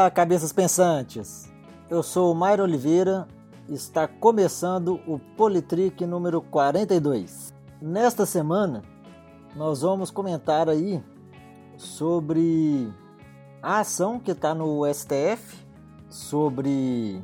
Olá, 0.00 0.10
cabeças 0.10 0.50
pensantes. 0.50 1.52
Eu 1.90 2.02
sou 2.02 2.32
o 2.32 2.34
Mairo 2.34 2.62
Oliveira 2.62 3.28
e 3.68 3.74
está 3.74 4.08
começando 4.08 4.98
o 5.06 5.18
Politrick 5.18 6.06
número 6.06 6.40
42. 6.40 7.52
Nesta 7.82 8.24
semana, 8.24 8.80
nós 9.54 9.82
vamos 9.82 10.10
comentar 10.10 10.70
aí 10.70 11.02
sobre 11.76 12.90
a 13.62 13.80
ação 13.80 14.18
que 14.18 14.30
está 14.30 14.54
no 14.54 14.90
STF 14.90 15.58
sobre 16.08 17.22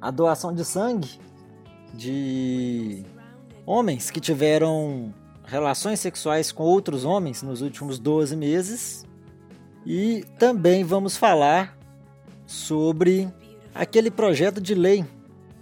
a 0.00 0.12
doação 0.12 0.54
de 0.54 0.64
sangue 0.64 1.18
de 1.92 3.04
homens 3.66 4.08
que 4.08 4.20
tiveram 4.20 5.12
relações 5.42 5.98
sexuais 5.98 6.52
com 6.52 6.62
outros 6.62 7.04
homens 7.04 7.42
nos 7.42 7.60
últimos 7.60 7.98
12 7.98 8.36
meses. 8.36 9.04
E 9.84 10.24
também 10.38 10.84
vamos 10.84 11.16
falar 11.16 11.76
sobre 12.48 13.30
aquele 13.74 14.10
projeto 14.10 14.58
de 14.58 14.74
lei 14.74 15.04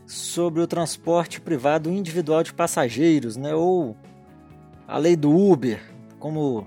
sobre 0.06 0.62
o 0.62 0.68
transporte 0.68 1.40
privado 1.40 1.90
individual 1.90 2.44
de 2.44 2.54
passageiros, 2.54 3.36
né? 3.36 3.52
ou 3.56 3.96
a 4.86 4.96
lei 4.96 5.16
do 5.16 5.36
Uber, 5.36 5.82
como 6.20 6.64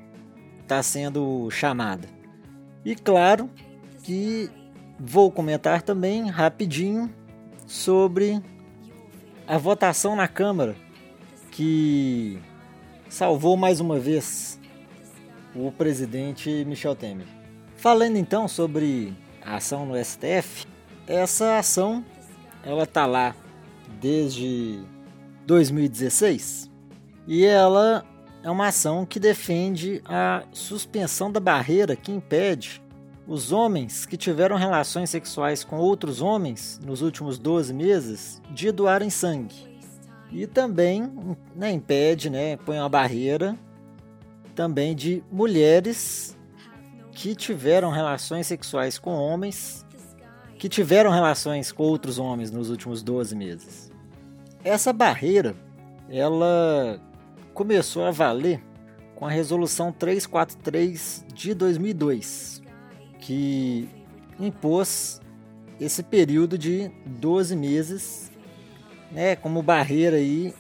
está 0.62 0.84
sendo 0.84 1.50
chamada. 1.50 2.06
E 2.84 2.96
claro 2.96 3.50
que 4.04 4.50
vou 5.00 5.32
comentar 5.32 5.82
também 5.82 6.30
rapidinho 6.30 7.10
sobre 7.66 8.44
a 9.48 9.58
votação 9.58 10.18
na 10.18 10.28
Câmara 10.28 10.76
que 11.50 12.38
salvou 13.08 13.56
mais 13.56 13.80
uma 13.80 13.98
vez 13.98 14.60
o 15.56 15.72
presidente 15.72 16.66
Michel 16.66 16.96
Temer. 16.96 17.28
Falando 17.78 18.18
então 18.18 18.50
sobre 18.50 19.14
a 19.44 19.56
ação 19.56 19.86
no 19.86 19.96
STF, 20.04 20.66
essa 21.08 21.58
ação 21.58 22.04
ela 22.64 22.86
tá 22.86 23.06
lá 23.06 23.36
desde 24.00 24.80
2016 25.46 26.70
e 27.28 27.46
ela 27.46 28.06
é 28.44 28.50
uma 28.50 28.68
ação 28.68 29.06
que 29.06 29.20
defende 29.20 30.02
a 30.06 30.44
suspensão 30.52 31.32
da 31.32 31.40
barreira 31.40 31.96
que 31.96 32.12
impede 32.12 32.82
os 33.28 33.52
homens 33.52 34.06
que 34.06 34.18
tiveram 34.18 34.56
relações 34.56 35.10
sexuais 35.10 35.64
com 35.64 35.78
outros 35.78 36.22
homens 36.22 36.80
nos 36.84 37.02
últimos 37.02 37.38
12 37.38 37.74
meses 37.74 38.42
de 38.52 38.72
doarem 38.72 39.10
sangue. 39.10 39.70
E 40.32 40.48
também 40.48 41.12
né, 41.56 41.72
impede, 41.72 42.30
né, 42.30 42.58
põe 42.58 42.80
uma 42.80 42.90
barreira 42.90 43.58
também 44.56 44.96
de 44.96 45.24
mulheres 45.32 46.36
que 47.20 47.36
tiveram 47.36 47.92
relações 47.92 48.48
sexuais 48.48 48.98
com 48.98 49.12
homens 49.12 49.86
que 50.58 50.70
tiveram 50.70 51.12
relações 51.12 51.70
com 51.70 51.84
outros 51.84 52.18
homens 52.18 52.50
nos 52.50 52.70
últimos 52.70 53.04
12 53.04 53.36
meses. 53.36 53.92
Essa 54.64 54.94
barreira, 54.94 55.54
ela 56.10 56.98
começou 57.54 58.06
a 58.06 58.12
valer 58.12 58.64
com 59.16 59.26
a 59.26 59.30
resolução 59.30 59.92
343 59.92 61.26
de 61.34 61.54
2002, 61.54 62.62
que 63.20 63.90
impôs 64.40 65.20
esse 65.78 66.02
período 66.02 66.58
de 66.58 66.90
12 67.06 67.54
meses 67.54 68.32
né, 69.12 69.36
como 69.36 69.62
barreira 69.62 70.16
aí 70.16 70.54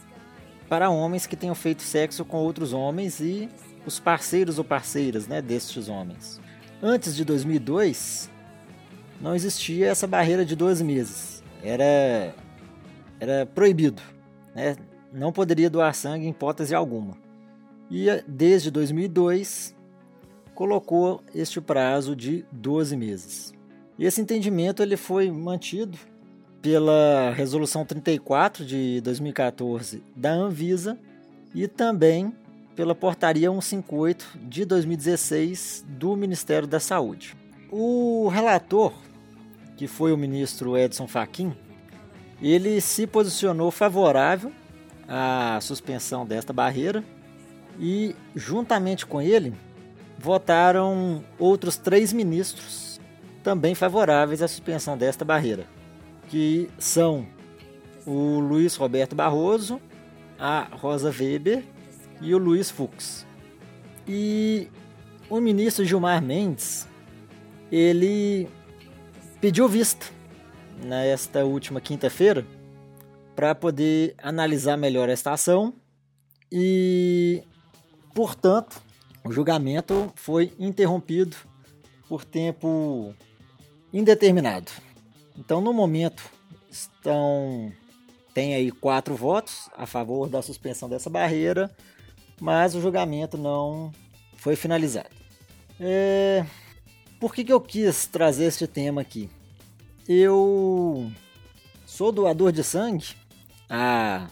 para 0.67 0.89
homens 0.89 1.25
que 1.25 1.37
tenham 1.37 1.55
feito 1.55 1.83
sexo 1.83 2.25
com 2.25 2.35
outros 2.35 2.73
homens 2.73 3.21
e 3.21 3.47
os 3.85 3.97
parceiros 3.97 4.57
ou 4.57 4.65
parceiras 4.65 5.25
né, 5.25 5.41
destes 5.41 5.87
homens. 5.87 6.41
Antes 6.81 7.15
de 7.15 7.25
2002, 7.25 8.29
não 9.19 9.35
existia 9.35 9.87
essa 9.87 10.07
barreira 10.07 10.45
de 10.45 10.55
12 10.55 10.83
meses. 10.83 11.43
Era, 11.61 12.33
era 13.19 13.45
proibido. 13.45 14.01
Né? 14.55 14.77
Não 15.11 15.31
poderia 15.31 15.69
doar 15.69 15.93
sangue 15.93 16.25
em 16.25 16.29
hipótese 16.29 16.73
alguma. 16.73 17.17
E 17.91 18.07
desde 18.27 18.71
2002, 18.71 19.75
colocou 20.55 21.21
este 21.35 21.59
prazo 21.59 22.15
de 22.15 22.45
12 22.51 22.95
meses. 22.95 23.53
E 23.97 24.05
esse 24.05 24.21
entendimento 24.21 24.81
ele 24.81 24.95
foi 24.95 25.29
mantido 25.29 25.97
pela 26.61 27.31
Resolução 27.31 27.85
34 27.85 28.65
de 28.65 29.01
2014 29.01 30.03
da 30.15 30.31
Anvisa 30.31 30.97
e 31.53 31.67
também 31.67 32.33
pela 32.75 32.95
Portaria 32.95 33.49
158 33.49 34.39
de 34.43 34.65
2016 34.65 35.85
do 35.87 36.15
Ministério 36.15 36.67
da 36.67 36.79
Saúde. 36.79 37.35
O 37.71 38.27
relator, 38.27 38.93
que 39.77 39.87
foi 39.87 40.11
o 40.11 40.17
ministro 40.17 40.77
Edson 40.77 41.07
Fachin, 41.07 41.53
ele 42.41 42.79
se 42.79 43.05
posicionou 43.05 43.69
favorável 43.69 44.51
à 45.07 45.59
suspensão 45.61 46.25
desta 46.25 46.53
barreira 46.53 47.03
e, 47.79 48.15
juntamente 48.35 49.05
com 49.05 49.21
ele, 49.21 49.53
votaram 50.17 51.23
outros 51.37 51.77
três 51.77 52.13
ministros 52.13 52.99
também 53.43 53.75
favoráveis 53.75 54.41
à 54.41 54.47
suspensão 54.47 54.97
desta 54.97 55.23
barreira 55.25 55.65
que 56.29 56.69
são 56.77 57.25
o 58.05 58.39
Luiz 58.39 58.75
Roberto 58.75 59.15
Barroso, 59.15 59.81
a 60.37 60.67
Rosa 60.71 61.09
Weber 61.09 61.63
e 62.21 62.33
o 62.33 62.37
Luiz 62.37 62.69
Fux. 62.69 63.25
E 64.07 64.67
o 65.29 65.39
ministro 65.39 65.85
Gilmar 65.85 66.21
Mendes, 66.21 66.87
ele 67.71 68.47
pediu 69.39 69.67
vista 69.67 70.07
nesta 70.83 71.45
última 71.45 71.79
quinta-feira 71.79 72.45
para 73.35 73.53
poder 73.53 74.15
analisar 74.17 74.77
melhor 74.77 75.09
esta 75.09 75.31
ação 75.31 75.73
e, 76.51 77.43
portanto, 78.13 78.81
o 79.23 79.31
julgamento 79.31 80.11
foi 80.15 80.51
interrompido 80.57 81.37
por 82.07 82.25
tempo 82.25 83.13
indeterminado. 83.93 84.71
Então, 85.37 85.61
no 85.61 85.71
momento, 85.71 86.23
estão 86.69 87.71
tem 88.33 88.53
aí 88.53 88.71
quatro 88.71 89.15
votos 89.15 89.69
a 89.75 89.85
favor 89.85 90.29
da 90.29 90.41
suspensão 90.41 90.87
dessa 90.87 91.09
barreira, 91.09 91.69
mas 92.39 92.75
o 92.75 92.81
julgamento 92.81 93.37
não 93.37 93.91
foi 94.37 94.55
finalizado. 94.55 95.09
É... 95.79 96.45
Por 97.19 97.33
que, 97.33 97.43
que 97.43 97.51
eu 97.51 97.59
quis 97.59 98.05
trazer 98.07 98.45
este 98.45 98.65
tema 98.65 99.01
aqui? 99.01 99.29
Eu 100.07 101.11
sou 101.85 102.11
doador 102.11 102.51
de 102.51 102.63
sangue 102.63 103.07
há 103.69 104.29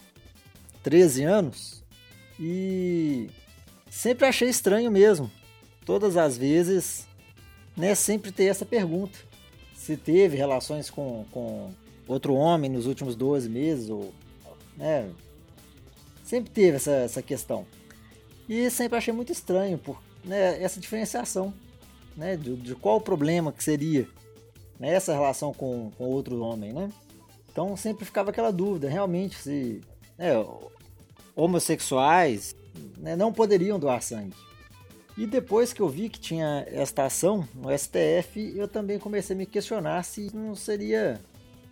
13 0.83 1.23
anos 1.23 1.83
e 2.39 3.29
sempre 3.89 4.25
achei 4.25 4.49
estranho 4.49 4.89
mesmo. 4.89 5.29
Todas 5.85 6.17
as 6.17 6.37
vezes, 6.37 7.07
né, 7.75 7.93
sempre 7.93 8.31
ter 8.31 8.45
essa 8.45 8.65
pergunta 8.65 9.19
se 9.87 9.95
teve 9.95 10.35
relações 10.35 10.89
com, 10.89 11.25
com 11.31 11.71
outro 12.07 12.33
homem 12.33 12.69
nos 12.69 12.85
últimos 12.85 13.15
12 13.15 13.47
meses, 13.47 13.89
ou, 13.89 14.13
né, 14.75 15.09
sempre 16.23 16.49
teve 16.49 16.75
essa, 16.75 16.91
essa 16.91 17.21
questão. 17.21 17.65
E 18.47 18.69
sempre 18.69 18.97
achei 18.97 19.13
muito 19.13 19.31
estranho 19.31 19.77
por, 19.77 20.01
né, 20.23 20.61
essa 20.61 20.79
diferenciação, 20.79 21.53
né, 22.15 22.35
de, 22.35 22.55
de 22.55 22.75
qual 22.75 22.97
o 22.97 23.01
problema 23.01 23.51
que 23.51 23.63
seria 23.63 24.07
né, 24.79 24.93
essa 24.93 25.13
relação 25.13 25.53
com, 25.53 25.91
com 25.97 26.05
outro 26.05 26.39
homem, 26.39 26.71
né? 26.71 26.91
Então 27.51 27.75
sempre 27.75 28.05
ficava 28.05 28.29
aquela 28.29 28.51
dúvida, 28.51 28.87
realmente, 28.87 29.35
se 29.35 29.81
né, 30.17 30.31
homossexuais 31.35 32.55
né, 32.97 33.15
não 33.15 33.33
poderiam 33.33 33.79
doar 33.79 34.01
sangue. 34.01 34.35
E 35.17 35.25
depois 35.25 35.73
que 35.73 35.81
eu 35.81 35.89
vi 35.89 36.09
que 36.09 36.19
tinha 36.19 36.63
esta 36.67 37.05
ação 37.05 37.47
no 37.55 37.75
STF, 37.75 38.53
eu 38.55 38.67
também 38.67 38.99
comecei 38.99 39.35
a 39.35 39.37
me 39.37 39.47
questionar 39.47 40.03
se 40.03 40.29
não 40.35 40.53
seria 40.53 41.19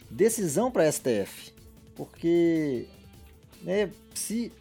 decisão 0.10 0.72
para 0.72 0.92
STF. 0.92 1.54
Porque 1.96 2.88
né, 3.62 3.92
se, 4.16 4.52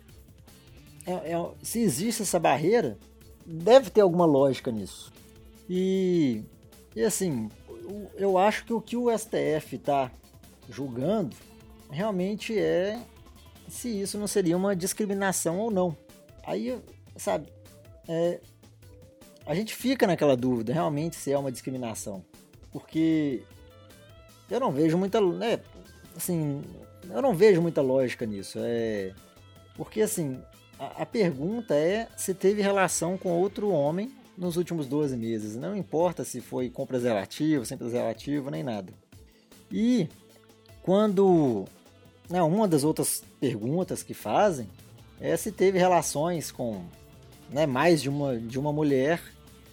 é, 1.06 1.33
é, 1.33 1.51
se 1.62 1.81
existe 1.81 2.23
essa 2.23 2.39
barreira, 2.39 2.99
deve 3.45 3.91
ter 3.91 4.01
alguma 4.01 4.25
lógica 4.25 4.71
nisso. 4.71 5.12
E, 5.69 6.43
e 6.95 7.03
assim, 7.03 7.49
eu 8.17 8.39
acho 8.39 8.65
que 8.65 8.73
o 8.73 8.81
que 8.81 8.97
o 8.97 9.17
STF 9.17 9.77
está 9.77 10.11
julgando 10.69 11.37
realmente 11.91 12.59
é 12.59 13.01
se 13.69 13.89
isso 13.89 14.19
não 14.19 14.27
seria 14.27 14.56
uma 14.56 14.75
discriminação 14.75 15.59
ou 15.59 15.71
não. 15.71 15.97
Aí, 16.47 16.79
sabe, 17.17 17.49
é, 18.09 18.41
a 19.47 19.55
gente 19.55 19.75
fica 19.75 20.07
naquela 20.07 20.37
dúvida 20.37 20.73
realmente 20.73 21.17
se 21.17 21.33
é 21.33 21.39
uma 21.39 21.53
discriminação. 21.53 22.25
Porque 22.73 23.43
eu 24.50 24.61
não 24.61 24.73
vejo 24.73 24.99
muita. 24.99 25.21
Né, 25.21 25.61
assim, 26.17 26.62
eu 27.11 27.23
não 27.23 27.35
vejo 27.35 27.62
muita 27.62 27.81
lógica 27.81 28.27
nisso. 28.27 28.59
É, 28.61 29.12
porque 29.77 30.00
assim, 30.00 30.41
a, 30.97 31.07
pergunta 31.07 31.75
é 31.75 32.09
se 32.17 32.35
teve 32.35 32.63
relação 32.63 33.17
com 33.17 33.31
outro 33.31 33.71
homem 33.71 34.11
nos 34.37 34.57
últimos 34.57 34.87
12 34.87 35.17
meses. 35.17 35.57
Não 35.57 35.77
importa 35.77 36.25
se 36.25 36.41
foi 36.41 36.69
com 36.69 36.87
preservativo, 36.87 37.65
sem 37.65 37.79
preservativo, 37.79 38.51
nem 38.51 38.63
nada. 38.63 38.93
E 39.71 40.09
quando 40.83 41.65
né, 42.29 42.43
uma 42.43 42.67
das 42.67 42.85
outras 42.85 43.23
perguntas 43.41 44.03
que 44.03 44.15
fazem 44.15 44.69
é 45.21 45.37
se 45.37 45.53
teve 45.53 45.79
relações 45.79 46.51
com 46.51 46.85
né, 47.51 47.67
mais 47.67 48.03
de 48.03 48.09
uma, 48.09 48.37
de 48.37 48.59
uma 48.59 48.73
mulher 48.73 49.23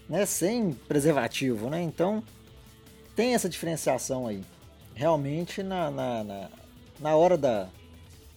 né, 0.08 0.25
sem 0.25 0.74
preservativo. 0.74 1.69
Né? 1.69 1.81
Então 1.81 2.24
tem 3.16 3.34
essa 3.34 3.50
diferenciação 3.50 4.28
aí. 4.28 4.44
Realmente 4.94 5.63
na, 5.63 5.90
na, 5.90 6.24
na, 6.24 6.50
na 7.00 7.16
hora 7.16 7.38
da 7.38 7.69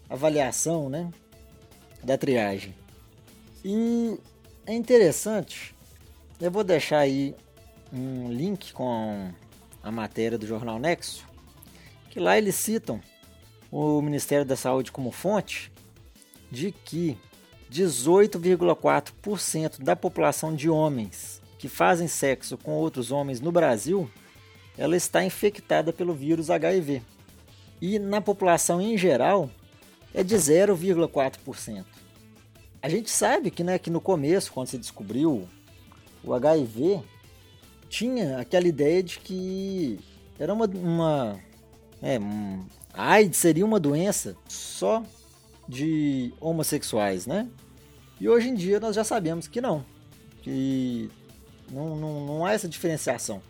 avaliação 0.08 0.88
né, 0.88 1.10
da 2.04 2.18
triagem. 2.18 2.74
E 3.64 4.18
é 4.66 4.74
interessante, 4.74 5.74
eu 6.40 6.50
vou 6.50 6.64
deixar 6.64 6.98
aí 6.98 7.34
um 7.92 8.30
link 8.30 8.72
com 8.72 9.30
a 9.82 9.90
matéria 9.90 10.38
do 10.38 10.46
jornal 10.46 10.78
Nexo, 10.78 11.26
que 12.10 12.20
lá 12.20 12.38
eles 12.38 12.54
citam 12.54 13.00
o 13.70 14.02
Ministério 14.02 14.44
da 14.44 14.56
Saúde 14.56 14.92
como 14.92 15.10
fonte 15.10 15.72
de 16.50 16.72
que 16.72 17.18
18,4% 17.70 19.82
da 19.82 19.96
população 19.96 20.54
de 20.54 20.70
homens 20.70 21.42
que 21.58 21.68
fazem 21.68 22.06
sexo 22.06 22.58
com 22.58 22.72
outros 22.72 23.10
homens 23.10 23.40
no 23.40 23.50
Brasil, 23.50 24.10
ela 24.76 24.94
está 24.96 25.24
infectada 25.24 25.90
pelo 25.92 26.12
vírus 26.12 26.50
HIV. 26.50 27.00
E 27.80 27.96
na 27.98 28.20
população 28.20 28.80
em 28.80 28.98
geral 28.98 29.50
é 30.14 30.22
de 30.22 30.36
0,4%. 30.36 31.84
A 32.80 32.88
gente 32.88 33.10
sabe 33.10 33.50
que, 33.50 33.64
né, 33.64 33.78
que 33.78 33.90
no 33.90 34.00
começo, 34.00 34.52
quando 34.52 34.68
se 34.68 34.78
descobriu 34.78 35.48
o 36.22 36.32
HIV, 36.32 37.02
tinha 37.88 38.38
aquela 38.38 38.68
ideia 38.68 39.02
de 39.02 39.18
que 39.18 39.98
era 40.38 40.52
uma, 40.52 40.66
uma 40.66 41.40
é, 42.02 42.18
um, 42.18 42.64
AIDS 42.92 43.38
seria 43.38 43.64
uma 43.64 43.80
doença 43.80 44.36
só 44.48 45.02
de 45.68 46.32
homossexuais, 46.40 47.26
né? 47.26 47.48
E 48.20 48.28
hoje 48.28 48.48
em 48.48 48.54
dia 48.54 48.78
nós 48.78 48.94
já 48.94 49.02
sabemos 49.02 49.48
que 49.48 49.60
não, 49.60 49.84
que 50.42 51.10
não, 51.70 51.96
não, 51.96 52.26
não 52.26 52.46
há 52.46 52.52
essa 52.52 52.68
diferenciação. 52.68 53.42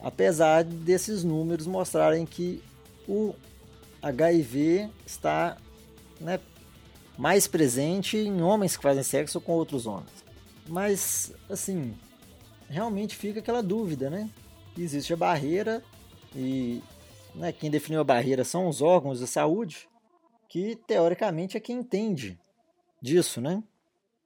Apesar 0.00 0.64
desses 0.64 1.24
números 1.24 1.66
mostrarem 1.66 2.26
que 2.26 2.62
o 3.08 3.34
HIV 4.02 4.90
está 5.06 5.56
né, 6.20 6.40
mais 7.18 7.46
presente 7.46 8.16
em 8.16 8.42
homens 8.42 8.76
que 8.76 8.82
fazem 8.82 9.02
sexo 9.02 9.40
com 9.40 9.52
outros 9.52 9.86
homens. 9.86 10.24
Mas, 10.68 11.32
assim, 11.48 11.94
realmente 12.68 13.16
fica 13.16 13.40
aquela 13.40 13.62
dúvida, 13.62 14.10
né? 14.10 14.30
Existe 14.76 15.12
a 15.12 15.16
barreira 15.16 15.82
e 16.34 16.82
né, 17.34 17.52
quem 17.52 17.70
definiu 17.70 18.00
a 18.00 18.04
barreira 18.04 18.44
são 18.44 18.68
os 18.68 18.80
órgãos 18.80 19.18
de 19.18 19.26
saúde, 19.26 19.88
que 20.48 20.76
teoricamente 20.86 21.56
é 21.56 21.60
quem 21.60 21.78
entende 21.78 22.38
disso, 23.00 23.40
né? 23.40 23.62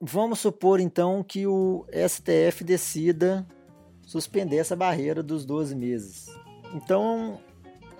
Vamos 0.00 0.38
supor 0.38 0.78
então 0.78 1.22
que 1.24 1.46
o 1.46 1.84
STF 1.92 2.62
decida 2.62 3.46
suspender 4.06 4.56
essa 4.56 4.76
barreira 4.76 5.22
dos 5.22 5.44
12 5.44 5.74
meses. 5.74 6.26
Então, 6.72 7.40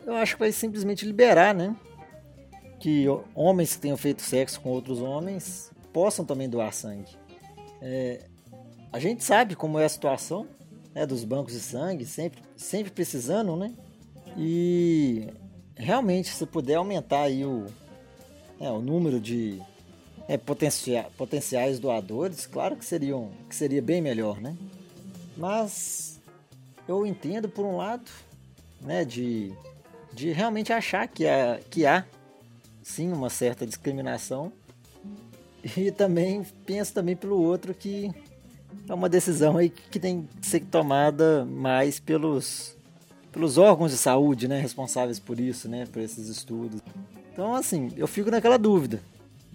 eu 0.07 0.15
acho 0.15 0.35
que 0.35 0.41
vai 0.41 0.53
simplesmente 0.53 1.05
liberar, 1.05 1.55
né? 1.55 1.75
Que 2.79 3.07
homens 3.35 3.75
que 3.75 3.83
tenham 3.83 3.97
feito 3.97 4.23
sexo 4.23 4.61
com 4.61 4.71
outros 4.71 5.01
homens 5.01 5.73
possam 5.93 6.25
também 6.25 6.49
doar 6.49 6.73
sangue. 6.73 7.11
É, 7.81 8.25
a 8.93 8.99
gente 8.99 9.25
sabe 9.25 9.57
como 9.57 9.79
é 9.79 9.85
a 9.85 9.89
situação 9.89 10.47
né, 10.95 11.07
dos 11.07 11.25
bancos 11.25 11.53
de 11.53 11.61
sangue, 11.61 12.07
sempre, 12.07 12.43
sempre 12.57 12.91
precisando, 12.91 13.57
né? 13.57 13.73
E 14.37 15.29
realmente, 15.77 16.29
se 16.29 16.47
puder 16.47 16.77
aumentar 16.77 17.23
aí 17.23 17.45
o, 17.45 17.67
é, 18.61 18.71
o 18.71 18.81
número 18.81 19.21
de 19.21 19.61
é, 20.27 20.37
potencia, 20.37 21.07
potenciais 21.17 21.79
doadores, 21.79 22.47
claro 22.47 22.77
que, 22.77 22.85
seriam, 22.85 23.31
que 23.49 23.55
seria 23.55 23.81
bem 23.81 24.01
melhor, 24.01 24.41
né? 24.41 24.57
Mas 25.37 26.21
eu 26.87 27.07
entendo, 27.07 27.49
por 27.49 27.65
um 27.65 27.77
lado, 27.77 28.11
né, 28.81 29.05
de, 29.05 29.53
de 30.13 30.31
realmente 30.33 30.73
achar 30.73 31.07
que 31.07 31.25
que 31.71 31.87
há 31.87 32.05
sim 32.89 33.13
uma 33.13 33.29
certa 33.29 33.67
discriminação 33.67 34.53
e 35.77 35.91
também 35.91 36.43
penso 36.65 36.95
também 36.95 37.15
pelo 37.15 37.41
outro 37.41 37.75
que 37.75 38.11
é 38.89 38.95
uma 38.95 39.09
decisão 39.09 39.57
aí 39.57 39.69
que 39.69 40.01
tem 40.01 40.29
que 40.41 40.47
ser 40.47 40.61
tomada 40.61 41.45
mais 41.45 42.01
pelos 42.01 42.77
pelos 43.31 43.59
órgãos 43.59 43.93
de 43.93 43.99
saúde, 43.99 44.49
né, 44.49 44.59
responsáveis 44.59 45.21
por 45.21 45.39
isso, 45.39 45.69
né, 45.69 45.87
por 45.93 46.01
esses 46.01 46.29
estudos. 46.29 46.81
Então, 47.31 47.55
assim, 47.55 47.93
eu 47.97 48.09
fico 48.09 48.31
naquela 48.31 48.57
dúvida, 48.57 49.03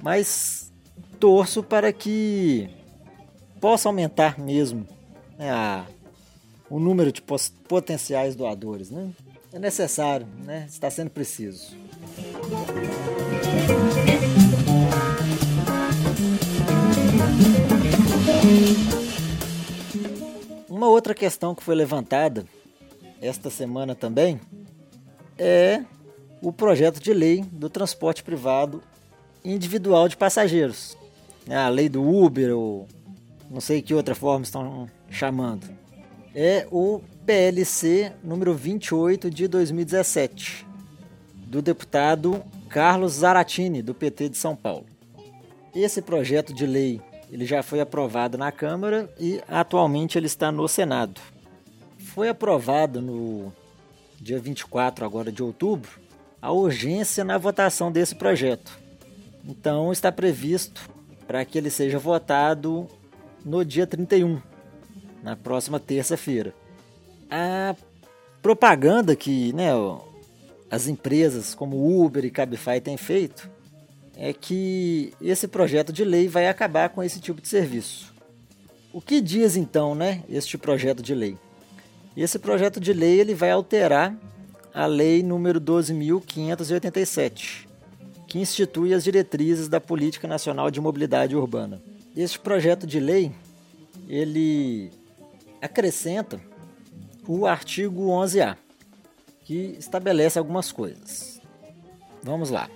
mas 0.02 0.72
torço 1.20 1.64
para 1.64 1.92
que 1.92 2.70
possa 3.60 3.90
aumentar 3.90 4.40
mesmo 4.40 4.88
né, 5.38 5.52
a, 5.52 5.86
o 6.70 6.80
número 6.80 7.12
de 7.12 7.22
potenciais 7.68 8.36
doadores, 8.36 8.92
né? 8.92 9.10
É 9.52 9.60
necessário, 9.60 10.28
né? 10.46 10.66
Está 10.68 10.90
sendo 10.90 11.10
preciso. 11.12 11.76
Uma 20.84 20.92
outra 20.92 21.14
questão 21.14 21.56
que 21.56 21.64
foi 21.64 21.76
levantada 21.76 22.46
esta 23.22 23.50
semana 23.50 23.96
também 23.96 24.38
é 25.38 25.82
o 26.42 26.52
projeto 26.52 27.00
de 27.00 27.14
lei 27.14 27.42
do 27.54 27.70
transporte 27.70 28.22
privado 28.22 28.84
individual 29.46 30.10
de 30.10 30.18
passageiros. 30.18 30.98
É 31.48 31.56
a 31.56 31.70
lei 31.70 31.88
do 31.88 32.04
Uber, 32.06 32.54
ou 32.54 32.86
não 33.50 33.62
sei 33.62 33.82
que 33.82 33.94
outra 33.94 34.14
forma 34.14 34.44
estão 34.44 34.90
chamando. 35.10 35.70
É 36.36 36.68
o 36.70 37.00
PLC 37.26 38.12
número 38.22 38.54
28 38.54 39.30
de 39.30 39.48
2017, 39.48 40.68
do 41.48 41.62
deputado 41.62 42.44
Carlos 42.68 43.14
Zaratini, 43.14 43.82
do 43.82 43.96
PT 43.96 44.28
de 44.28 44.38
São 44.38 44.54
Paulo. 44.54 44.86
Esse 45.74 46.02
projeto 46.02 46.54
de 46.54 46.66
lei 46.66 47.00
ele 47.34 47.46
já 47.46 47.62
foi 47.62 47.82
aprovado 47.82 48.38
na 48.38 48.52
Câmara 48.52 49.14
e 49.20 49.42
atualmente 49.48 50.18
ele 50.18 50.28
está 50.28 50.52
no 50.52 50.68
Senado 50.68 51.20
foi 52.14 52.30
aprovado 52.30 53.02
no 53.02 53.52
dia 54.22 54.38
24 54.38 55.04
agora 55.04 55.32
de 55.32 55.42
outubro 55.42 55.90
a 56.40 56.52
urgência 56.52 57.24
na 57.24 57.38
votação 57.40 57.92
desse 57.92 58.14
projeto. 58.14 58.78
Então 59.44 59.92
está 59.92 60.12
previsto 60.12 60.88
para 61.26 61.44
que 61.44 61.58
ele 61.58 61.72
seja 61.72 61.98
votado 61.98 62.88
no 63.44 63.66
dia 63.66 63.88
31, 63.88 64.40
na 65.24 65.36
próxima 65.36 65.80
terça-feira. 65.80 66.54
A 67.32 67.76
propaganda 68.42 69.16
que 69.16 69.52
né, 69.54 69.70
as 70.70 70.88
empresas 70.88 71.56
como 71.56 72.04
Uber 72.06 72.24
e 72.26 72.30
Cabify 72.30 72.80
têm 72.80 72.98
feito 72.98 73.50
é 74.16 74.32
que 74.34 75.14
esse 75.22 75.48
projeto 75.48 75.92
de 75.92 76.04
lei 76.04 76.28
vai 76.28 76.48
acabar 76.48 76.90
com 76.90 77.04
esse 77.04 77.20
tipo 77.20 77.42
de 77.42 77.48
serviço. 77.48 78.14
O 78.92 79.02
que 79.02 79.20
diz 79.20 79.56
então 79.56 79.96
né, 79.96 80.24
este 80.30 80.56
projeto 80.58 81.02
de 81.02 81.16
lei? 81.16 81.36
Esse 82.16 82.38
projeto 82.38 82.80
de 82.80 82.94
lei 82.94 83.20
ele 83.20 83.34
vai 83.34 83.50
alterar 83.50 84.16
a 84.74 84.86
lei 84.86 85.24
número 85.24 85.60
12.587, 85.60 87.68
que 88.28 88.38
institui 88.40 88.94
as 88.94 89.04
diretrizes 89.04 89.68
da 89.68 89.82
Política 89.82 90.28
Nacional 90.28 90.70
de 90.70 90.80
Mobilidade 90.80 91.36
Urbana. 91.36 91.82
Este 92.16 92.40
projeto 92.40 92.86
de 92.86 93.00
lei 93.00 93.32
ele 94.08 94.92
acrescenta 95.62 96.40
o 97.28 97.48
artigo 97.48 98.08
11A, 98.08 98.56
que 99.44 99.76
estabelece 99.80 100.38
algumas 100.38 100.72
coisas. 100.72 101.42
Vamos 102.22 102.52
lá. 102.52 102.70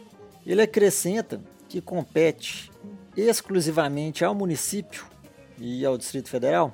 Ele 0.47 0.61
acrescenta 0.61 1.41
que 1.67 1.81
compete 1.81 2.71
exclusivamente 3.17 4.23
ao 4.23 4.33
município 4.33 5.05
e 5.59 5.85
ao 5.85 5.97
Distrito 5.97 6.29
Federal 6.29 6.73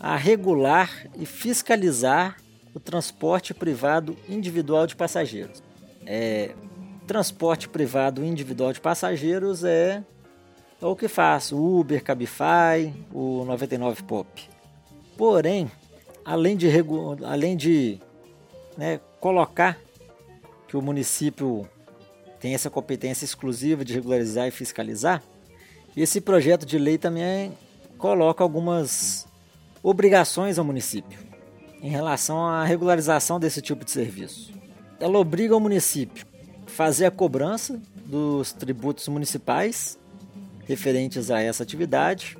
a 0.00 0.16
regular 0.16 1.06
e 1.16 1.24
fiscalizar 1.24 2.36
o 2.74 2.80
transporte 2.80 3.54
privado 3.54 4.16
individual 4.28 4.84
de 4.84 4.96
passageiros. 4.96 5.62
É, 6.04 6.54
transporte 7.06 7.68
privado 7.68 8.24
individual 8.24 8.72
de 8.72 8.80
passageiros 8.80 9.62
é, 9.62 10.02
é 10.80 10.86
o 10.86 10.96
que 10.96 11.06
faz 11.06 11.52
o 11.52 11.78
Uber, 11.80 12.02
Cabify, 12.02 12.92
o 13.12 13.44
99 13.44 14.02
Pop. 14.02 14.50
Porém, 15.16 15.70
além 16.24 16.56
de, 16.56 16.68
além 17.24 17.56
de 17.56 18.00
né, 18.76 19.00
colocar 19.20 19.78
que 20.66 20.76
o 20.76 20.82
município 20.82 21.68
tem 22.40 22.54
essa 22.54 22.70
competência 22.70 23.24
exclusiva 23.24 23.84
de 23.84 23.94
regularizar 23.94 24.46
e 24.46 24.50
fiscalizar, 24.50 25.22
esse 25.96 26.20
projeto 26.20 26.64
de 26.64 26.78
lei 26.78 26.98
também 26.98 27.52
coloca 27.96 28.42
algumas 28.44 29.26
obrigações 29.82 30.58
ao 30.58 30.64
município 30.64 31.18
em 31.82 31.90
relação 31.90 32.44
à 32.46 32.64
regularização 32.64 33.38
desse 33.38 33.60
tipo 33.60 33.84
de 33.84 33.90
serviço. 33.90 34.52
Ela 35.00 35.18
obriga 35.18 35.56
o 35.56 35.60
município 35.60 36.26
a 36.66 36.70
fazer 36.70 37.06
a 37.06 37.10
cobrança 37.10 37.80
dos 38.04 38.52
tributos 38.52 39.06
municipais 39.08 39.98
referentes 40.66 41.30
a 41.30 41.40
essa 41.40 41.62
atividade, 41.62 42.36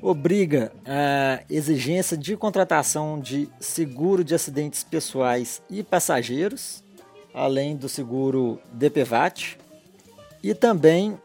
obriga 0.00 0.70
a 0.86 1.42
exigência 1.48 2.16
de 2.16 2.36
contratação 2.36 3.18
de 3.18 3.48
seguro 3.58 4.22
de 4.22 4.34
acidentes 4.34 4.84
pessoais 4.84 5.62
e 5.70 5.82
passageiros, 5.82 6.83
além 7.34 7.76
do 7.76 7.88
seguro 7.88 8.60
DPVAT, 8.72 9.58
e 10.42 10.54
também 10.54 11.18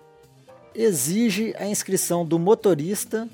exige 0.73 1.53
a 1.57 1.67
inscrição 1.67 2.25
do 2.25 2.39
motorista 2.39 3.29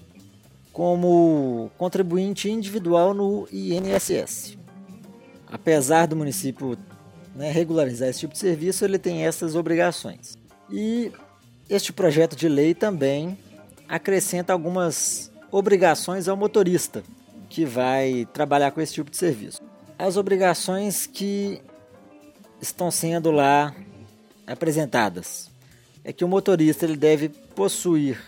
como 0.74 1.72
contribuinte 1.78 2.50
individual 2.50 3.14
no 3.14 3.48
INSS. 3.52 4.58
Apesar 5.48 6.06
do 6.06 6.16
município 6.16 6.78
né, 7.34 7.50
regularizar 7.50 8.10
esse 8.10 8.20
tipo 8.20 8.34
de 8.34 8.40
serviço, 8.40 8.84
ele 8.84 9.00
tem 9.00 9.26
essas 9.26 9.56
obrigações. 9.56 10.38
E 10.70 11.12
este 11.70 11.94
projeto 11.94 12.36
de 12.36 12.50
lei 12.50 12.74
também 12.74 13.38
acrescenta 13.88 14.52
algumas 14.52 15.32
obrigações 15.52 16.28
ao 16.28 16.36
motorista 16.36 17.04
que 17.48 17.64
vai 17.64 18.28
trabalhar 18.34 18.72
com 18.72 18.82
esse 18.82 18.94
tipo 18.96 19.10
de 19.10 19.18
serviço. 19.18 19.62
As 19.98 20.18
obrigações 20.18 21.06
que 21.06 21.62
estão 22.62 22.90
sendo 22.90 23.32
lá 23.32 23.76
apresentadas 24.48 25.50
é 26.06 26.14
que 26.14 26.24
o 26.24 26.28
motorista 26.28 26.86
ele 26.86 26.96
deve 26.96 27.30
possuir 27.30 28.22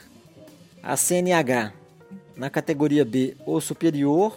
a 0.82 0.98
CNH 0.98 1.72
na 2.36 2.50
categoria 2.50 3.06
B 3.06 3.38
ou 3.46 3.62
superior 3.62 4.36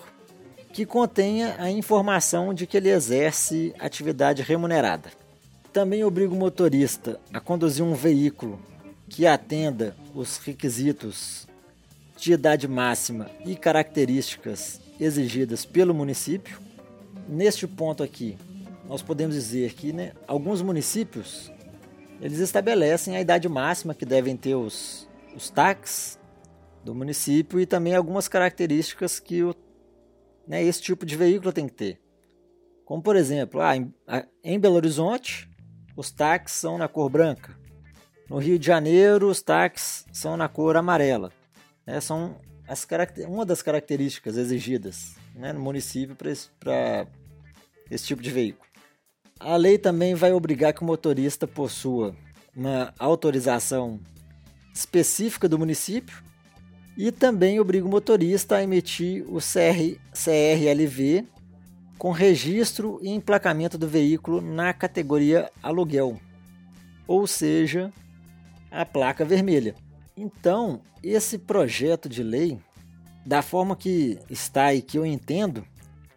que 0.75 0.85
contenha 0.85 1.57
a 1.59 1.71
informação 1.71 2.53
de 2.53 2.67
que 2.67 2.77
ele 2.77 2.91
exerce 2.91 3.75
atividade 3.79 4.43
remunerada. 4.43 5.11
Também 5.73 6.05
obriga 6.05 6.35
o 6.35 6.37
motorista 6.37 7.19
a 7.33 7.41
conduzir 7.41 7.85
um 7.85 7.95
veículo 7.95 8.61
que 9.09 9.27
atenda 9.27 9.97
os 10.15 10.37
requisitos 10.37 11.49
de 12.17 12.35
idade 12.35 12.69
máxima 12.69 13.31
e 13.47 13.57
características 13.57 14.81
exigidas 15.01 15.65
pelo 15.65 15.95
município. 15.95 16.61
Neste 17.27 17.67
ponto 17.67 18.03
aqui, 18.03 18.37
nós 18.91 19.03
podemos 19.03 19.37
dizer 19.37 19.73
que 19.75 19.93
né, 19.93 20.15
alguns 20.27 20.61
municípios 20.63 21.49
eles 22.21 22.41
estabelecem 22.41 23.17
a 23.17 23.21
idade 23.21 23.49
máxima 23.49 23.95
que 23.95 24.05
devem 24.05 24.37
ter 24.37 24.57
os, 24.57 25.09
os 25.33 25.49
táxis 25.49 26.19
do 26.85 26.93
município 26.93 27.61
e 27.61 27.67
também 27.67 27.95
algumas 27.95 28.27
características 28.27 29.21
que 29.21 29.45
o, 29.45 29.55
né, 30.45 30.65
esse 30.65 30.83
tipo 30.83 31.07
de 31.07 31.17
veículo 31.17 31.53
tem 31.53 31.69
que 31.69 31.75
ter. 31.75 32.01
Como, 32.85 33.01
por 33.01 33.15
exemplo, 33.15 33.61
ah, 33.61 33.77
em, 33.77 33.95
em 34.43 34.59
Belo 34.59 34.75
Horizonte, 34.75 35.49
os 35.97 36.11
táxis 36.11 36.59
são 36.59 36.77
na 36.77 36.89
cor 36.89 37.09
branca. 37.09 37.57
No 38.29 38.39
Rio 38.39 38.59
de 38.59 38.67
Janeiro, 38.67 39.29
os 39.29 39.41
táxis 39.41 40.05
são 40.13 40.37
na 40.37 40.49
cor 40.49 40.77
amarela. 40.77 41.31
É, 41.87 42.01
são 42.01 42.41
as 42.67 42.85
uma 43.29 43.47
das 43.47 43.63
características 43.63 44.37
exigidas 44.37 45.15
né, 45.37 45.53
no 45.53 45.61
município 45.61 46.17
para 46.17 46.33
esse, 46.33 46.51
esse 47.89 48.05
tipo 48.05 48.21
de 48.21 48.33
veículo. 48.33 48.70
A 49.41 49.57
lei 49.57 49.79
também 49.79 50.15
vai 50.15 50.35
obrigar 50.35 50.75
que 50.75 50.83
o 50.83 50.85
motorista 50.85 51.47
possua 51.47 52.15
uma 52.55 52.93
autorização 52.99 53.99
específica 54.75 55.49
do 55.49 55.59
município 55.59 56.23
e 56.95 57.11
também 57.11 57.59
obriga 57.59 57.87
o 57.87 57.91
motorista 57.91 58.57
a 58.57 58.63
emitir 58.63 59.25
o 59.27 59.39
CR, 59.39 59.99
CRLV 60.13 61.27
com 61.97 62.11
registro 62.11 62.99
e 63.03 63.09
emplacamento 63.09 63.79
do 63.79 63.89
veículo 63.89 64.43
na 64.43 64.75
categoria 64.75 65.51
aluguel, 65.63 66.21
ou 67.07 67.27
seja, 67.27 67.91
a 68.71 68.85
placa 68.85 69.25
vermelha. 69.25 69.75
Então, 70.15 70.83
esse 71.03 71.39
projeto 71.39 72.11
de 72.11 72.23
lei, 72.23 72.59
da 73.25 73.41
forma 73.41 73.75
que 73.75 74.19
está 74.29 74.75
e 74.75 74.83
que 74.83 74.99
eu 74.99 75.07
entendo, 75.07 75.65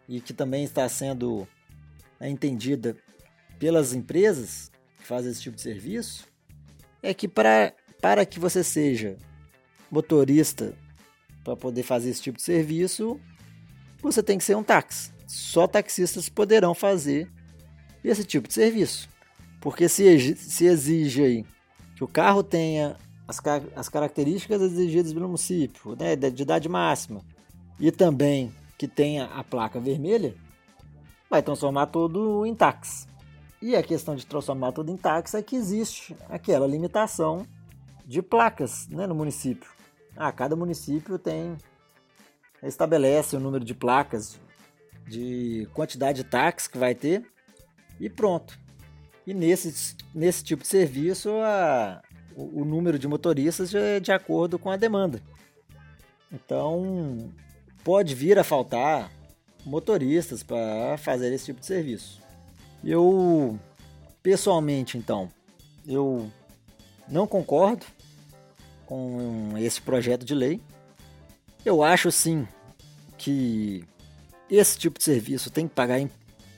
e 0.10 0.20
que 0.20 0.34
também 0.34 0.66
está 0.66 0.88
sendo 0.90 1.48
né, 2.20 2.30
entendida 2.30 2.96
pelas 3.60 3.94
empresas 3.94 4.72
que 4.98 5.06
fazem 5.06 5.32
esse 5.32 5.42
tipo 5.42 5.56
de 5.56 5.62
serviço, 5.62 6.28
é 7.02 7.14
que 7.14 7.28
para, 7.28 7.74
para 8.02 8.26
que 8.26 8.40
você 8.40 8.64
seja 8.64 9.18
motorista 9.92 10.74
para 11.44 11.56
poder 11.56 11.84
fazer 11.84 12.10
esse 12.10 12.22
tipo 12.22 12.38
de 12.38 12.44
serviço, 12.44 13.20
você 14.02 14.24
tem 14.24 14.38
que 14.38 14.44
ser 14.44 14.56
um 14.56 14.64
táxi. 14.64 15.12
Só 15.28 15.68
taxistas 15.68 16.30
poderão 16.30 16.74
fazer 16.74 17.30
esse 18.04 18.24
tipo 18.24 18.48
de 18.48 18.54
serviço. 18.54 19.10
Porque 19.60 19.88
se, 19.88 20.36
se 20.36 20.66
exige 20.66 21.24
aí 21.24 21.46
que 21.96 22.04
o 22.04 22.08
carro 22.08 22.44
tenha 22.44 22.98
as, 23.28 23.40
as 23.76 23.90
características 23.90 24.62
exigidas 24.62 25.14
pelo 25.14 25.28
município, 25.28 25.96
né, 25.96 26.16
de 26.16 26.44
idade 26.44 26.68
máxima, 26.68 27.22
e 27.80 27.92
também 27.92 28.52
que 28.78 28.88
tenha 28.88 29.26
a 29.26 29.44
placa 29.44 29.80
vermelha, 29.80 30.36
vai 31.30 31.42
transformar 31.42 31.88
tudo 31.88 32.46
em 32.46 32.54
táxi. 32.54 33.08
E 33.64 33.78
a 33.78 33.82
questão 33.82 34.14
de 34.14 34.26
transformar 34.26 34.74
tudo 34.74 34.92
em 34.92 34.98
táxi 34.98 35.38
é 35.38 35.42
que 35.42 35.56
existe 35.56 36.14
aquela 36.28 36.68
limitação 36.68 37.48
de 38.06 38.22
placas 38.22 38.90
né, 38.90 39.08
no 39.08 39.16
município. 39.16 39.72
Ah, 40.18 40.34
cada 40.34 40.54
município 40.54 41.18
tem 41.18 41.58
estabelece 42.62 43.38
o 43.38 43.40
número 43.40 43.64
de 43.64 43.74
placas, 43.74 44.38
de 45.08 45.66
quantidade 45.74 46.22
de 46.22 46.30
táxi 46.30 46.70
que 46.70 46.78
vai 46.78 46.94
ter 46.94 47.26
e 48.02 48.10
pronto. 48.10 48.60
E 49.26 49.34
nesse, 49.34 49.96
nesse 50.14 50.44
tipo 50.44 50.64
de 50.64 50.68
serviço, 50.68 51.30
a, 51.30 52.02
o, 52.36 52.64
o 52.64 52.66
número 52.66 53.00
de 53.00 53.08
motoristas 53.08 53.74
é 53.74 53.98
de 53.98 54.12
acordo 54.12 54.60
com 54.60 54.72
a 54.72 54.76
demanda. 54.76 55.22
Então, 56.30 57.32
pode 57.82 58.14
vir 58.14 58.38
a 58.38 58.44
faltar 58.44 59.10
motoristas 59.66 60.44
para 60.44 60.98
fazer 60.98 61.32
esse 61.32 61.46
tipo 61.46 61.62
de 61.62 61.66
serviço. 61.66 62.23
Eu, 62.84 63.58
pessoalmente, 64.22 64.98
então, 64.98 65.32
eu 65.86 66.30
não 67.08 67.26
concordo 67.26 67.86
com 68.86 69.58
esse 69.58 69.82
projeto 69.82 70.26
de 70.26 70.36
lei. 70.36 70.62
Eu 71.66 71.82
acho 71.82 72.12
sim 72.12 72.48
que 73.18 73.86
esse 74.50 74.78
tipo 74.78 75.00
de 75.00 75.06
serviço 75.06 75.50
tem 75.50 75.68
que 75.68 75.74
pagar, 75.74 75.98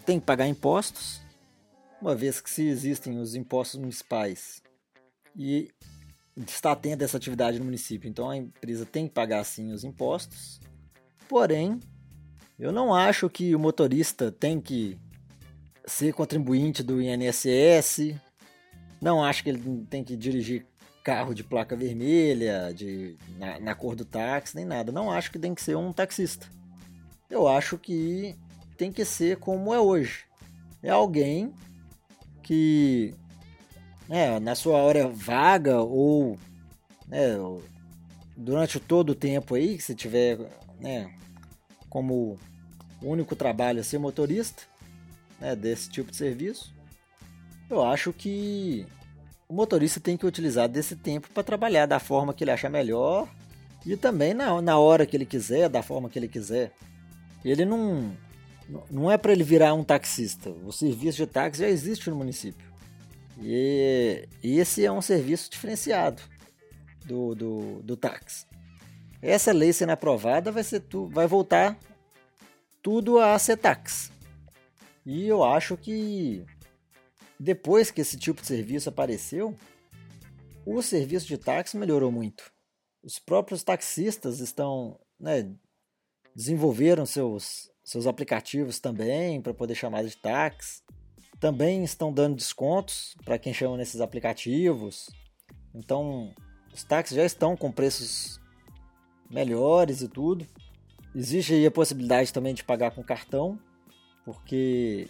tem 0.05 0.20
que 0.20 0.25
pagar 0.25 0.48
impostos, 0.48 1.22
uma 2.01 2.15
vez 2.15 2.41
que 2.41 2.50
se 2.50 2.65
existem 2.65 3.20
os 3.20 3.36
impostos 3.36 3.79
municipais 3.79 4.62
e 5.36 5.72
está 6.36 6.75
tendo 6.75 7.03
essa 7.03 7.17
atividade 7.17 7.60
no 7.60 7.65
município, 7.65 8.10
então 8.10 8.29
a 8.29 8.38
empresa 8.38 8.86
tem 8.86 9.08
que 9.08 9.13
pagar 9.13 9.44
sim 9.44 9.72
os 9.72 9.84
impostos. 9.84 10.60
Porém, 11.29 11.79
eu 12.60 12.72
não 12.72 12.94
acho 12.94 13.29
que 13.29 13.55
o 13.55 13.60
motorista 13.60 14.32
tem 14.32 14.60
que 14.60 14.98
ser 15.87 16.13
contribuinte 16.13 16.83
do 16.83 17.01
INSS, 17.01 18.15
não 19.01 19.23
acho 19.23 19.43
que 19.43 19.49
ele 19.49 19.85
tem 19.89 20.03
que 20.03 20.15
dirigir 20.15 20.65
carro 21.03 21.35
de 21.35 21.43
placa 21.43 21.75
vermelha, 21.75 22.73
de 22.73 23.15
na, 23.37 23.59
na 23.59 23.75
cor 23.75 23.95
do 23.95 24.03
táxi, 24.03 24.55
nem 24.55 24.65
nada. 24.65 24.91
Não 24.91 25.11
acho 25.11 25.31
que 25.31 25.37
tem 25.37 25.53
que 25.53 25.61
ser 25.61 25.75
um 25.77 25.93
taxista. 25.93 26.47
Eu 27.29 27.47
acho 27.47 27.77
que 27.77 28.35
tem 28.77 28.91
que 28.91 29.05
ser 29.05 29.37
como 29.37 29.73
é 29.73 29.79
hoje. 29.79 30.25
É 30.81 30.89
alguém 30.89 31.53
que 32.41 33.13
né, 34.09 34.39
na 34.39 34.55
sua 34.55 34.77
hora 34.77 35.07
vaga 35.07 35.81
ou 35.81 36.37
né, 37.07 37.35
durante 38.35 38.79
todo 38.79 39.11
o 39.11 39.15
tempo 39.15 39.55
aí 39.55 39.77
que 39.77 39.83
você 39.83 39.95
tiver 39.95 40.39
né, 40.79 41.13
como 41.89 42.37
único 43.01 43.35
trabalho 43.35 43.83
ser 43.83 43.99
motorista 43.99 44.63
né, 45.39 45.55
desse 45.55 45.89
tipo 45.89 46.11
de 46.11 46.17
serviço, 46.17 46.73
eu 47.69 47.83
acho 47.83 48.13
que 48.13 48.85
o 49.47 49.53
motorista 49.53 49.99
tem 49.99 50.17
que 50.17 50.25
utilizar 50.25 50.67
desse 50.67 50.95
tempo 50.95 51.29
para 51.33 51.43
trabalhar 51.43 51.85
da 51.85 51.99
forma 51.99 52.33
que 52.33 52.43
ele 52.43 52.51
achar 52.51 52.69
melhor 52.69 53.27
e 53.85 53.95
também 53.95 54.33
na, 54.33 54.61
na 54.61 54.77
hora 54.79 55.05
que 55.05 55.15
ele 55.15 55.25
quiser, 55.25 55.69
da 55.69 55.83
forma 55.83 56.09
que 56.09 56.17
ele 56.17 56.27
quiser. 56.27 56.71
Ele 57.43 57.63
não, 57.63 58.17
não 58.89 59.11
é 59.11 59.17
para 59.17 59.31
ele 59.31 59.43
virar 59.43 59.73
um 59.75 59.83
taxista. 59.83 60.49
O 60.49 60.71
serviço 60.71 61.17
de 61.17 61.27
táxi 61.27 61.61
já 61.61 61.69
existe 61.69 62.09
no 62.09 62.15
município. 62.15 62.65
E 63.39 64.27
esse 64.41 64.83
é 64.83 64.91
um 64.91 65.01
serviço 65.01 65.51
diferenciado 65.51 66.21
do, 67.05 67.35
do, 67.35 67.81
do 67.83 67.97
táxi. 67.97 68.45
Essa 69.21 69.51
lei 69.51 69.71
sendo 69.73 69.91
aprovada 69.91 70.51
vai, 70.51 70.63
ser 70.63 70.79
tu, 70.81 71.07
vai 71.07 71.27
voltar 71.27 71.77
tudo 72.81 73.19
a 73.19 73.37
ser 73.37 73.57
táxi. 73.57 74.14
E 75.05 75.27
eu 75.27 75.43
acho 75.43 75.77
que 75.77 76.43
depois 77.39 77.91
que 77.91 78.01
esse 78.01 78.17
tipo 78.17 78.41
de 78.41 78.47
serviço 78.47 78.89
apareceu, 78.89 79.55
o 80.65 80.81
serviço 80.81 81.27
de 81.27 81.38
táxi 81.38 81.77
melhorou 81.77 82.12
muito. 82.12 82.51
Os 83.03 83.19
próprios 83.19 83.63
taxistas 83.63 84.39
estão 84.39 85.00
né, 85.19 85.55
desenvolveram 86.35 87.05
seus, 87.05 87.71
seus 87.83 88.05
aplicativos 88.05 88.79
também 88.79 89.41
para 89.41 89.53
poder 89.53 89.75
chamar 89.75 90.03
de 90.03 90.17
táxi. 90.17 90.83
Também 91.39 91.83
estão 91.83 92.12
dando 92.12 92.35
descontos 92.35 93.15
para 93.24 93.38
quem 93.38 93.53
chama 93.53 93.77
nesses 93.77 94.01
aplicativos. 94.01 95.09
Então, 95.74 96.33
os 96.74 96.83
táxis 96.83 97.15
já 97.15 97.25
estão 97.25 97.55
com 97.55 97.71
preços 97.71 98.39
melhores 99.29 100.01
e 100.01 100.07
tudo. 100.07 100.45
Existe 101.13 101.53
aí 101.53 101.65
a 101.65 101.71
possibilidade 101.71 102.33
também 102.33 102.53
de 102.53 102.63
pagar 102.63 102.91
com 102.91 103.03
cartão, 103.03 103.59
porque 104.25 105.08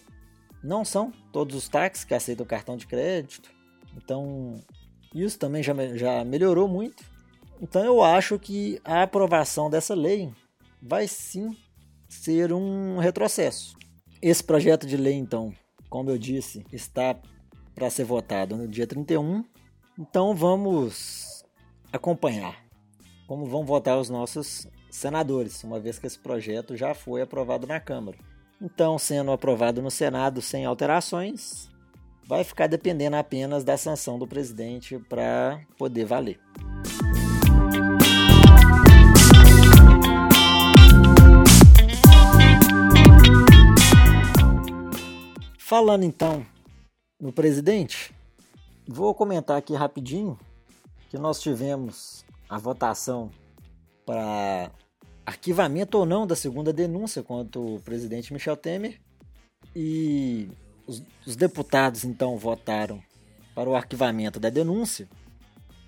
não 0.62 0.84
são 0.84 1.12
todos 1.32 1.56
os 1.56 1.70
táxis 1.70 2.04
que 2.04 2.14
aceitam 2.14 2.46
cartão 2.46 2.76
de 2.76 2.86
crédito. 2.86 3.50
Então, 3.96 4.62
isso 5.14 5.40
também 5.40 5.64
já, 5.64 5.74
já 5.96 6.24
melhorou 6.26 6.68
muito. 6.68 7.04
Então, 7.62 7.84
eu 7.84 8.04
acho 8.04 8.38
que 8.38 8.80
a 8.84 9.04
aprovação 9.04 9.70
dessa 9.70 9.96
lei 9.96 10.32
vai 10.82 11.08
sim 11.08 11.56
ser 12.10 12.52
um 12.52 12.98
retrocesso. 12.98 13.78
Esse 14.22 14.44
projeto 14.44 14.86
de 14.86 14.98
lei, 14.98 15.14
então, 15.14 15.54
como 15.90 16.10
eu 16.10 16.18
disse, 16.18 16.66
está 16.72 17.16
para 17.74 17.90
ser 17.90 18.04
votado 18.04 18.58
no 18.58 18.68
dia 18.68 18.86
31. 18.86 19.44
Então, 19.98 20.36
vamos 20.36 21.46
acompanhar 21.92 22.66
como 23.28 23.46
vão 23.46 23.66
votar 23.66 23.98
os 23.98 24.10
nossos 24.10 24.68
senadores, 24.90 25.64
uma 25.64 25.80
vez 25.80 25.98
que 25.98 26.08
esse 26.08 26.20
projeto 26.20 26.76
já 26.76 26.94
foi 26.94 27.22
aprovado 27.22 27.66
na 27.66 27.80
Câmara. 27.80 28.18
Então, 28.62 28.98
sendo 28.98 29.32
aprovado 29.32 29.82
no 29.82 29.92
Senado 29.92 30.42
sem 30.42 30.66
alterações, 30.66 31.70
vai 32.26 32.44
ficar 32.44 32.68
dependendo 32.68 33.18
apenas 33.18 33.64
da 33.64 33.78
sanção 33.78 34.18
do 34.18 34.26
presidente 34.26 34.98
para 34.98 35.62
poder 35.78 36.06
valer. 36.06 36.40
Falando 45.58 46.04
então 46.04 46.46
no 47.20 47.34
presidente, 47.34 48.14
vou 48.88 49.14
comentar 49.14 49.58
aqui 49.58 49.74
rapidinho 49.74 50.40
que 51.10 51.18
nós 51.18 51.42
tivemos 51.42 52.24
a 52.48 52.58
votação 52.58 53.32
para 54.06 54.72
arquivamento 55.26 55.98
ou 55.98 56.06
não 56.06 56.28
da 56.28 56.36
segunda 56.36 56.72
denúncia 56.72 57.24
contra 57.24 57.60
o 57.60 57.80
presidente 57.80 58.32
Michel 58.32 58.56
Temer 58.56 59.00
e 59.76 60.48
os, 60.86 61.02
os 61.26 61.36
deputados 61.36 62.04
então 62.04 62.38
votaram 62.38 63.02
para 63.56 63.70
o 63.70 63.76
arquivamento 63.76 64.40
da 64.40 64.50
denúncia 64.50 65.08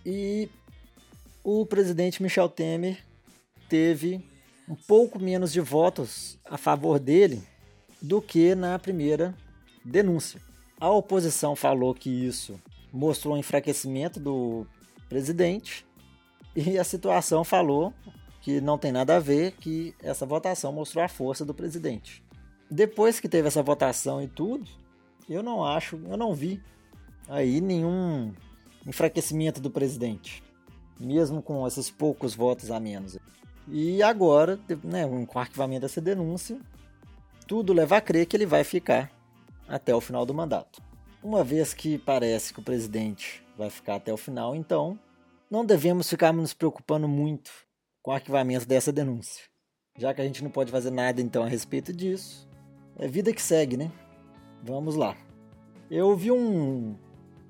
e 0.06 0.50
o 1.44 1.66
presidente 1.66 2.24
Michel 2.24 2.50
Temer 2.50 3.04
teve 3.70 4.26
um 4.68 4.76
pouco 4.76 5.20
menos 5.20 5.52
de 5.52 5.62
votos 5.62 6.38
a 6.46 6.58
favor 6.58 7.00
dele 7.00 7.42
do 8.02 8.22
que 8.22 8.56
na 8.56 8.78
primeira 8.78 9.36
denúncia. 9.84 10.42
A 10.80 10.90
oposição 10.90 11.56
falou 11.56 11.94
que 11.94 12.10
isso 12.10 12.60
mostrou 12.92 13.36
um 13.36 13.38
enfraquecimento 13.38 14.20
do 14.20 14.68
presidente 15.08 15.86
e 16.56 16.78
a 16.78 16.84
situação 16.84 17.44
falou 17.44 17.94
que 18.48 18.62
não 18.62 18.78
tem 18.78 18.94
nada 18.94 19.18
a 19.18 19.20
ver, 19.20 19.52
que 19.58 19.94
essa 20.02 20.26
votação 20.26 20.72
mostrou 20.72 21.04
a 21.04 21.10
força 21.10 21.44
do 21.44 21.54
presidente. 21.54 22.24
Depois 22.72 23.20
que 23.20 23.28
teve 23.28 23.50
essa 23.50 23.62
votação 23.62 24.24
e 24.24 24.28
tudo, 24.30 24.66
eu 25.30 25.44
não 25.44 25.66
acho, 25.66 26.00
eu 26.10 26.16
não 26.16 26.34
vi 26.34 26.64
aí 27.28 27.60
nenhum 27.60 28.34
enfraquecimento 28.86 29.60
do 29.60 29.70
presidente, 29.70 30.42
mesmo 30.98 31.42
com 31.42 31.68
esses 31.68 31.92
poucos 31.92 32.34
votos 32.34 32.72
a 32.72 32.80
menos. 32.80 33.18
E 33.68 34.02
agora, 34.02 34.58
né, 34.82 35.06
com 35.06 35.38
o 35.38 35.42
arquivamento 35.42 35.82
dessa 35.82 36.00
denúncia, 36.00 36.58
tudo 37.46 37.74
leva 37.74 37.98
a 37.98 38.02
crer 38.02 38.28
que 38.28 38.38
ele 38.38 38.46
vai 38.46 38.64
ficar 38.64 39.12
até 39.68 39.94
o 39.94 40.00
final 40.00 40.26
do 40.26 40.34
mandato. 40.34 40.82
Uma 41.22 41.44
vez 41.44 41.74
que 41.74 41.98
parece 41.98 42.54
que 42.54 42.62
o 42.62 42.64
presidente 42.64 43.44
vai 43.58 43.70
ficar 43.70 43.96
até 43.96 44.14
o 44.14 44.16
final, 44.16 44.56
então 44.56 44.98
não 45.52 45.66
devemos 45.66 46.10
ficar 46.10 46.32
nos 46.32 46.54
preocupando 46.54 47.10
muito 47.10 47.67
com 48.08 48.12
o 48.12 48.14
arquivamento 48.14 48.66
dessa 48.66 48.90
denúncia, 48.90 49.44
já 49.98 50.14
que 50.14 50.22
a 50.22 50.24
gente 50.24 50.42
não 50.42 50.50
pode 50.50 50.72
fazer 50.72 50.92
nada 50.92 51.22
então 51.22 51.44
a 51.44 51.48
respeito 51.50 51.92
disso. 51.92 52.48
É 52.98 53.06
vida 53.06 53.34
que 53.34 53.42
segue, 53.42 53.76
né? 53.76 53.92
Vamos 54.64 54.96
lá. 54.96 55.18
Eu 55.92 56.16
vi 56.16 56.32
um. 56.32 56.96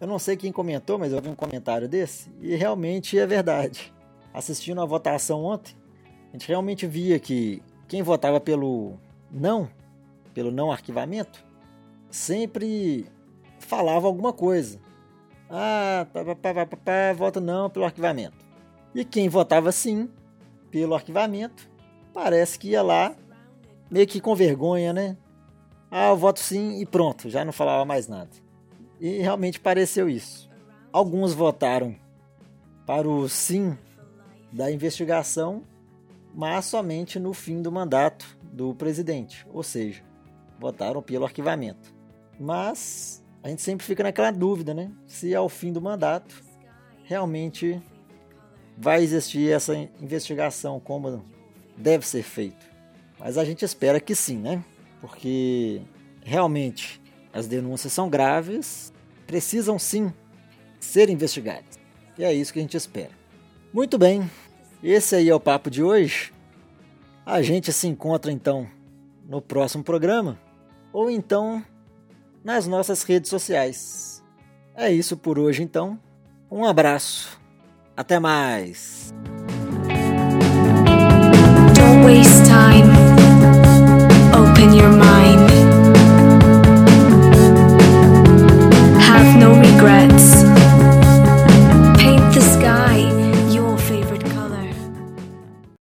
Eu 0.01 0.07
não 0.07 0.17
sei 0.17 0.35
quem 0.35 0.51
comentou, 0.51 0.97
mas 0.97 1.13
eu 1.13 1.21
vi 1.21 1.29
um 1.29 1.35
comentário 1.35 1.87
desse 1.87 2.31
e 2.41 2.55
realmente 2.55 3.19
é 3.19 3.27
verdade. 3.27 3.93
Assistindo 4.33 4.81
a 4.81 4.85
votação 4.85 5.43
ontem, 5.43 5.75
a 6.29 6.31
gente 6.31 6.47
realmente 6.47 6.87
via 6.87 7.19
que 7.19 7.61
quem 7.87 8.01
votava 8.01 8.39
pelo 8.39 8.97
não, 9.29 9.69
pelo 10.33 10.49
não 10.49 10.71
arquivamento, 10.71 11.45
sempre 12.09 13.05
falava 13.59 14.07
alguma 14.07 14.33
coisa. 14.33 14.79
Ah, 15.51 16.07
pá, 16.11 16.25
pá, 16.25 16.35
pá, 16.35 16.65
pá, 16.65 16.77
pá, 16.77 17.13
vota 17.15 17.39
não 17.39 17.69
pelo 17.69 17.85
arquivamento. 17.85 18.43
E 18.95 19.05
quem 19.05 19.29
votava 19.29 19.71
sim 19.71 20.09
pelo 20.77 20.93
arquivamento, 20.93 21.67
parece 22.13 22.59
que 22.59 22.69
ia 22.69 22.83
lá 22.83 23.15
meio 23.89 24.05
que 24.05 24.21
com 24.21 24.35
vergonha, 24.35 24.93
né? 24.93 25.17
Ah, 25.89 26.09
eu 26.09 26.17
voto 26.17 26.39
sim 26.39 26.79
e 26.79 26.85
pronto, 26.85 27.31
já 27.31 27.43
não 27.43 27.51
falava 27.51 27.83
mais 27.83 28.07
nada. 28.07 28.29
E 28.99 29.17
realmente 29.17 29.59
pareceu 29.59 30.07
isso. 30.07 30.47
Alguns 30.93 31.33
votaram 31.33 31.95
para 32.85 33.09
o 33.09 33.27
sim 33.27 33.75
da 34.51 34.71
investigação, 34.71 35.63
mas 36.35 36.65
somente 36.65 37.17
no 37.17 37.33
fim 37.33 37.59
do 37.59 37.71
mandato 37.71 38.37
do 38.43 38.75
presidente, 38.75 39.47
ou 39.51 39.63
seja, 39.63 40.03
votaram 40.59 41.01
pelo 41.01 41.25
arquivamento. 41.25 41.91
Mas 42.39 43.25
a 43.41 43.49
gente 43.49 43.63
sempre 43.63 43.83
fica 43.83 44.03
naquela 44.03 44.29
dúvida, 44.29 44.75
né? 44.75 44.91
Se 45.07 45.33
ao 45.33 45.49
fim 45.49 45.73
do 45.73 45.81
mandato 45.81 46.43
realmente 47.03 47.81
vai 48.77 49.01
existir 49.01 49.51
essa 49.51 49.75
investigação 49.99 50.79
como 50.79 51.25
deve 51.75 52.07
ser 52.07 52.21
feito. 52.21 52.65
Mas 53.19 53.37
a 53.37 53.43
gente 53.43 53.65
espera 53.65 53.99
que 53.99 54.13
sim, 54.13 54.37
né? 54.37 54.63
Porque 55.01 55.81
realmente 56.23 57.01
as 57.33 57.47
denúncias 57.47 57.91
são 57.91 58.09
graves, 58.09 58.93
precisam 59.25 59.79
sim 59.79 60.13
ser 60.79 61.09
investigadas. 61.09 61.79
E 62.17 62.23
é 62.23 62.33
isso 62.33 62.53
que 62.53 62.59
a 62.59 62.61
gente 62.61 62.77
espera. 62.77 63.11
Muito 63.73 63.97
bem, 63.97 64.29
esse 64.83 65.15
aí 65.15 65.29
é 65.29 65.35
o 65.35 65.39
papo 65.39 65.69
de 65.69 65.81
hoje. 65.81 66.31
A 67.25 67.41
gente 67.41 67.73
se 67.73 67.87
encontra 67.87 68.31
então 68.31 68.67
no 69.27 69.41
próximo 69.41 69.83
programa, 69.83 70.39
ou 70.93 71.09
então 71.09 71.63
nas 72.43 72.65
nossas 72.65 73.03
redes 73.03 73.29
sociais. 73.29 74.23
É 74.75 74.91
isso 74.91 75.17
por 75.17 75.37
hoje 75.37 75.63
então. 75.63 75.99
Um 76.49 76.63
abraço. 76.63 77.36
Até 77.97 78.19
mais. 78.19 79.11
Don't 81.73 82.05
waste 82.05 82.45
time. 82.45 82.91
Open 84.35 84.75
your 84.75 84.89
mind. 84.89 85.16